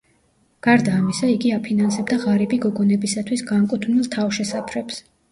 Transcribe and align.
გარდა 0.67 0.93
ამისა, 0.99 1.27
იგი 1.33 1.51
აფინანსებდა 1.57 2.17
ღარიბი 2.23 2.59
გოგონებისათვის 2.63 3.43
განკუთვნილ 3.51 4.09
თავშესაფრებს. 4.17 4.99